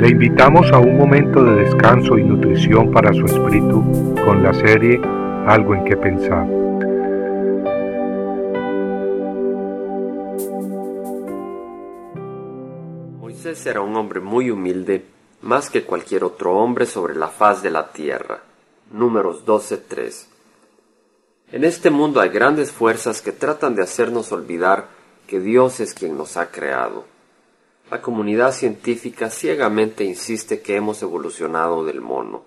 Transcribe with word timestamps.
Le 0.00 0.08
invitamos 0.08 0.72
a 0.72 0.78
un 0.78 0.96
momento 0.96 1.44
de 1.44 1.56
descanso 1.56 2.16
y 2.16 2.24
nutrición 2.24 2.90
para 2.90 3.12
su 3.12 3.26
espíritu 3.26 4.14
con 4.24 4.42
la 4.42 4.54
serie 4.54 4.98
Algo 5.46 5.74
en 5.74 5.84
que 5.84 5.94
pensar. 5.94 6.46
Moisés 13.20 13.66
era 13.66 13.82
un 13.82 13.94
hombre 13.94 14.20
muy 14.20 14.50
humilde, 14.50 15.04
más 15.42 15.68
que 15.68 15.82
cualquier 15.84 16.24
otro 16.24 16.56
hombre 16.56 16.86
sobre 16.86 17.14
la 17.14 17.28
faz 17.28 17.62
de 17.62 17.70
la 17.70 17.92
tierra. 17.92 18.40
Números 18.90 19.44
12.3. 19.44 20.28
En 21.52 21.62
este 21.62 21.90
mundo 21.90 22.22
hay 22.22 22.30
grandes 22.30 22.72
fuerzas 22.72 23.20
que 23.20 23.32
tratan 23.32 23.74
de 23.74 23.82
hacernos 23.82 24.32
olvidar 24.32 24.86
que 25.26 25.40
Dios 25.40 25.78
es 25.78 25.92
quien 25.92 26.16
nos 26.16 26.38
ha 26.38 26.50
creado. 26.50 27.09
La 27.90 28.00
comunidad 28.00 28.52
científica 28.52 29.30
ciegamente 29.30 30.04
insiste 30.04 30.60
que 30.60 30.76
hemos 30.76 31.02
evolucionado 31.02 31.84
del 31.84 32.00
mono 32.00 32.44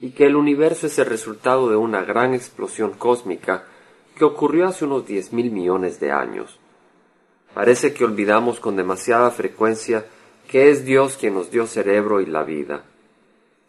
y 0.00 0.10
que 0.10 0.24
el 0.26 0.36
universo 0.36 0.86
es 0.86 0.96
el 1.00 1.06
resultado 1.06 1.68
de 1.68 1.74
una 1.74 2.04
gran 2.04 2.32
explosión 2.32 2.92
cósmica 2.92 3.64
que 4.14 4.24
ocurrió 4.24 4.68
hace 4.68 4.84
unos 4.84 5.04
diez 5.04 5.32
mil 5.32 5.50
millones 5.50 5.98
de 5.98 6.12
años. 6.12 6.60
Parece 7.54 7.92
que 7.92 8.04
olvidamos 8.04 8.60
con 8.60 8.76
demasiada 8.76 9.32
frecuencia 9.32 10.06
que 10.46 10.70
es 10.70 10.84
Dios 10.84 11.16
quien 11.16 11.34
nos 11.34 11.50
dio 11.50 11.66
cerebro 11.66 12.20
y 12.20 12.26
la 12.26 12.44
vida. 12.44 12.84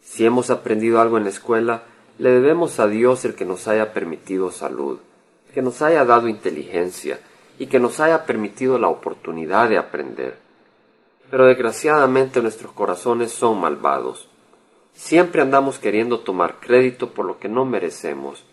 Si 0.00 0.24
hemos 0.24 0.48
aprendido 0.50 1.00
algo 1.00 1.18
en 1.18 1.24
la 1.24 1.30
escuela, 1.30 1.82
le 2.18 2.30
debemos 2.30 2.78
a 2.78 2.86
Dios 2.86 3.24
el 3.24 3.34
que 3.34 3.44
nos 3.44 3.66
haya 3.66 3.92
permitido 3.92 4.52
salud, 4.52 5.00
que 5.52 5.60
nos 5.60 5.82
haya 5.82 6.04
dado 6.04 6.28
inteligencia 6.28 7.18
y 7.58 7.66
que 7.66 7.80
nos 7.80 7.98
haya 7.98 8.26
permitido 8.26 8.78
la 8.78 8.86
oportunidad 8.86 9.68
de 9.68 9.76
aprender. 9.76 10.49
Pero 11.30 11.46
desgraciadamente 11.46 12.42
nuestros 12.42 12.72
corazones 12.72 13.30
son 13.30 13.60
malvados. 13.60 14.28
Siempre 14.92 15.42
andamos 15.42 15.78
queriendo 15.78 16.20
tomar 16.20 16.58
crédito 16.60 17.10
por 17.10 17.24
lo 17.24 17.38
que 17.38 17.48
no 17.48 17.64
merecemos. 17.64 18.44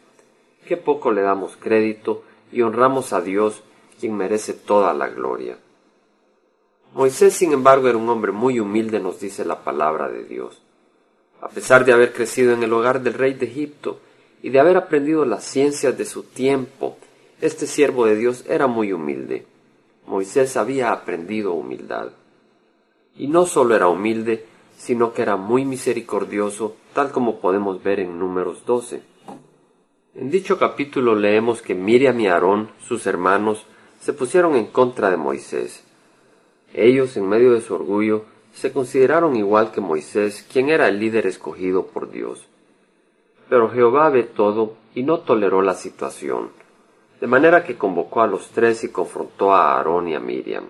Qué 0.67 0.77
poco 0.77 1.11
le 1.11 1.21
damos 1.21 1.57
crédito 1.57 2.23
y 2.52 2.61
honramos 2.61 3.13
a 3.13 3.21
Dios, 3.21 3.63
quien 3.99 4.15
merece 4.15 4.53
toda 4.53 4.93
la 4.93 5.07
gloria. 5.09 5.57
Moisés, 6.93 7.33
sin 7.33 7.52
embargo, 7.52 7.87
era 7.87 7.97
un 7.97 8.09
hombre 8.09 8.31
muy 8.31 8.59
humilde, 8.59 8.99
nos 8.99 9.19
dice 9.19 9.43
la 9.43 9.63
palabra 9.63 10.09
de 10.09 10.23
Dios. 10.23 10.61
A 11.41 11.49
pesar 11.49 11.85
de 11.85 11.93
haber 11.93 12.13
crecido 12.13 12.53
en 12.53 12.63
el 12.63 12.73
hogar 12.73 13.02
del 13.02 13.13
rey 13.13 13.33
de 13.33 13.45
Egipto 13.45 13.99
y 14.41 14.49
de 14.49 14.59
haber 14.59 14.77
aprendido 14.77 15.25
las 15.25 15.43
ciencias 15.43 15.97
de 15.97 16.05
su 16.05 16.23
tiempo, 16.23 16.97
este 17.41 17.67
siervo 17.67 18.05
de 18.05 18.15
Dios 18.15 18.45
era 18.47 18.67
muy 18.67 18.93
humilde. 18.93 19.45
Moisés 20.07 20.57
había 20.57 20.91
aprendido 20.91 21.53
humildad. 21.53 22.09
Y 23.17 23.27
no 23.27 23.45
solo 23.45 23.75
era 23.75 23.87
humilde, 23.87 24.45
sino 24.77 25.13
que 25.13 25.23
era 25.23 25.35
muy 25.37 25.65
misericordioso, 25.65 26.75
tal 26.93 27.11
como 27.11 27.39
podemos 27.39 27.81
ver 27.83 27.99
en 27.99 28.19
números 28.19 28.63
12. 28.65 29.01
En 30.15 30.31
dicho 30.31 30.57
capítulo 30.57 31.15
leemos 31.15 31.61
que 31.61 31.75
Miriam 31.75 32.19
y 32.19 32.27
Aarón, 32.27 32.69
sus 32.87 33.05
hermanos, 33.07 33.65
se 33.99 34.13
pusieron 34.13 34.55
en 34.55 34.67
contra 34.67 35.09
de 35.09 35.17
Moisés. 35.17 35.83
Ellos, 36.73 37.17
en 37.17 37.27
medio 37.27 37.53
de 37.53 37.61
su 37.61 37.73
orgullo, 37.73 38.25
se 38.53 38.71
consideraron 38.71 39.35
igual 39.35 39.71
que 39.71 39.81
Moisés, 39.81 40.45
quien 40.52 40.69
era 40.69 40.87
el 40.87 40.99
líder 40.99 41.27
escogido 41.27 41.87
por 41.87 42.09
Dios. 42.09 42.47
Pero 43.49 43.69
Jehová 43.69 44.09
ve 44.09 44.23
todo 44.23 44.73
y 44.95 45.03
no 45.03 45.19
toleró 45.19 45.61
la 45.61 45.75
situación, 45.75 46.49
de 47.21 47.27
manera 47.27 47.63
que 47.63 47.77
convocó 47.77 48.21
a 48.21 48.27
los 48.27 48.49
tres 48.49 48.83
y 48.83 48.89
confrontó 48.89 49.53
a 49.53 49.77
Aarón 49.77 50.07
y 50.07 50.15
a 50.15 50.19
Miriam. 50.19 50.65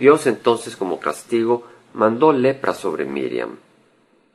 Dios 0.00 0.26
entonces 0.26 0.76
como 0.76 0.98
castigo 0.98 1.64
mandó 1.92 2.32
lepra 2.32 2.72
sobre 2.72 3.04
Miriam. 3.04 3.58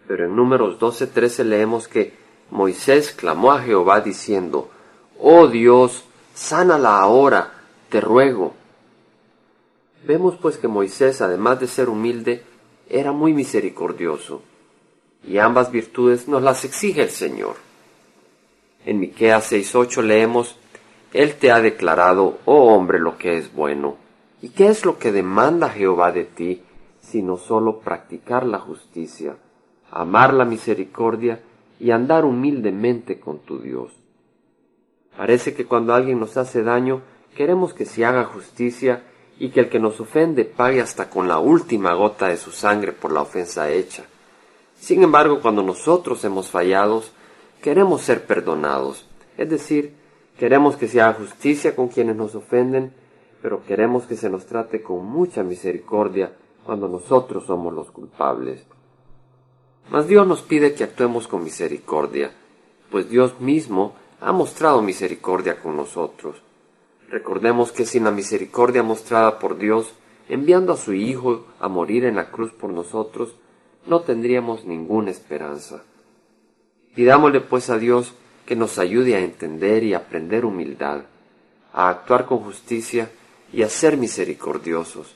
Pero 0.08 0.26
en 0.26 0.36
números 0.36 0.80
12-13 0.80 1.44
leemos 1.44 1.88
que 1.88 2.14
Moisés 2.52 3.12
clamó 3.12 3.52
a 3.52 3.64
Jehová 3.64 4.02
diciendo, 4.02 4.70
Oh 5.20 5.48
Dios, 5.48 6.06
sánala 6.36 7.00
ahora, 7.00 7.52
te 7.90 8.00
ruego. 8.00 8.54
Vemos 10.06 10.36
pues 10.40 10.60
que 10.60 10.68
Moisés, 10.68 11.22
además 11.22 11.60
de 11.60 11.66
ser 11.66 11.90
humilde, 11.90 12.44
era 12.88 13.12
muy 13.12 13.34
misericordioso, 13.34 14.44
y 15.28 15.40
ambas 15.40 15.72
virtudes 15.72 16.28
nos 16.28 16.44
las 16.44 16.64
exige 16.64 17.02
el 17.02 17.10
Señor. 17.10 17.56
En 18.86 19.00
Miqueas 19.00 19.52
6:8 19.52 20.04
leemos: 20.04 20.58
Él 21.12 21.34
te 21.34 21.52
ha 21.52 21.60
declarado, 21.60 22.38
oh 22.46 22.76
hombre, 22.76 23.00
lo 23.00 23.18
que 23.18 23.38
es 23.38 23.52
bueno. 23.52 24.05
¿Y 24.46 24.50
qué 24.50 24.68
es 24.68 24.86
lo 24.86 25.00
que 25.00 25.12
demanda 25.12 25.70
Jehová 25.70 26.12
de 26.12 26.24
ti, 26.24 26.62
sino 27.02 27.36
solo 27.38 27.80
practicar 27.80 28.46
la 28.46 28.60
justicia, 28.60 29.38
amar 29.90 30.36
la 30.36 30.46
misericordia 30.46 31.42
y 31.80 31.90
andar 31.90 32.26
humildemente 32.26 33.20
con 33.20 33.40
tu 33.40 33.58
Dios? 33.58 33.92
Parece 35.18 35.56
que 35.56 35.66
cuando 35.66 35.96
alguien 35.96 36.20
nos 36.20 36.38
hace 36.38 36.62
daño, 36.62 37.02
queremos 37.36 37.74
que 37.74 37.86
se 37.86 38.06
haga 38.06 38.26
justicia 38.26 39.02
y 39.40 39.50
que 39.50 39.62
el 39.62 39.70
que 39.70 39.80
nos 39.80 40.00
ofende 40.00 40.46
pague 40.46 40.80
hasta 40.80 41.10
con 41.10 41.28
la 41.28 41.40
última 41.40 41.96
gota 41.96 42.28
de 42.28 42.38
su 42.38 42.52
sangre 42.52 42.92
por 42.92 43.12
la 43.12 43.24
ofensa 43.24 43.72
hecha. 43.72 44.04
Sin 44.80 45.02
embargo, 45.02 45.40
cuando 45.42 45.64
nosotros 45.64 46.24
hemos 46.24 46.52
fallado, 46.52 47.02
queremos 47.64 48.04
ser 48.04 48.28
perdonados, 48.28 49.08
es 49.40 49.50
decir, 49.50 49.96
queremos 50.38 50.76
que 50.76 50.88
se 50.88 51.02
haga 51.02 51.18
justicia 51.18 51.76
con 51.76 51.88
quienes 51.88 52.16
nos 52.16 52.36
ofenden, 52.36 52.94
pero 53.46 53.64
queremos 53.64 54.08
que 54.08 54.18
se 54.18 54.28
nos 54.28 54.48
trate 54.48 54.82
con 54.82 55.06
mucha 55.06 55.44
misericordia 55.44 56.34
cuando 56.66 56.88
nosotros 56.88 57.46
somos 57.46 57.72
los 57.76 57.92
culpables. 57.92 58.66
Mas 59.92 60.08
Dios 60.08 60.26
nos 60.26 60.42
pide 60.42 60.74
que 60.74 60.84
actuemos 60.84 61.28
con 61.28 61.44
misericordia, 61.44 62.32
pues 62.90 63.08
Dios 63.08 63.40
mismo 63.40 63.94
ha 64.20 64.32
mostrado 64.32 64.82
misericordia 64.82 65.62
con 65.62 65.76
nosotros. 65.76 66.42
Recordemos 67.08 67.72
que 67.72 67.86
sin 67.86 68.06
la 68.06 68.10
misericordia 68.10 68.82
mostrada 68.82 69.38
por 69.38 69.60
Dios, 69.60 69.94
enviando 70.28 70.74
a 70.74 70.78
su 70.78 70.94
Hijo 70.94 71.46
a 71.60 71.68
morir 71.68 72.06
en 72.06 72.16
la 72.16 72.32
cruz 72.32 72.52
por 72.52 72.72
nosotros, 72.72 73.36
no 73.86 74.02
tendríamos 74.02 74.66
ninguna 74.66 75.12
esperanza. 75.12 75.84
Pidámosle 76.96 77.42
pues 77.42 77.70
a 77.70 77.78
Dios 77.78 78.16
que 78.48 78.56
nos 78.56 78.80
ayude 78.80 79.16
a 79.16 79.20
entender 79.20 79.84
y 79.84 79.94
aprender 79.94 80.46
humildad, 80.46 81.02
a 81.74 81.90
actuar 81.90 82.26
con 82.26 82.40
justicia 82.40 83.12
y 83.56 83.64
a 83.64 83.70
ser 83.70 83.98
misericordiosos. 83.98 85.16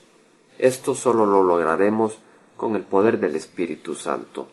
Esto 0.57 0.95
solo 0.95 1.25
lo 1.25 1.43
lograremos 1.43 2.17
con 2.55 2.75
el 2.75 2.83
poder 2.83 3.19
del 3.19 3.35
Espíritu 3.35 3.95
Santo. 3.95 4.47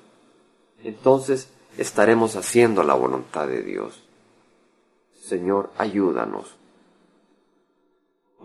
Entonces 0.83 1.49
estaremos 1.79 2.37
haciendo 2.37 2.83
la 2.83 2.95
voluntad 2.95 3.47
de 3.47 3.63
Dios. 3.63 4.03
Señor, 5.15 5.71
ayúdanos 5.79 6.57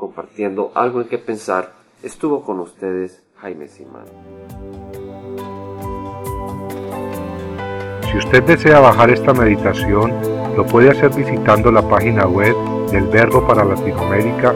compartiendo 0.02 0.72
algo 0.74 1.00
en 1.00 1.08
que 1.08 1.20
pensar, 1.20 1.74
estuvo 2.02 2.44
con 2.44 2.60
ustedes 2.60 3.22
Jaime 3.38 3.68
Simán. 3.68 4.06
Si 8.10 8.18
usted 8.18 8.42
desea 8.42 8.80
bajar 8.80 9.12
esta 9.12 9.32
meditación, 9.32 10.12
lo 10.58 10.66
puede 10.66 10.90
hacer 10.90 11.14
visitando 11.14 11.72
la 11.72 11.88
página 11.88 12.26
web 12.26 12.56
del 12.90 13.04
Verbo 13.10 13.46
para 13.46 13.64
Latinoamérica 13.64 14.56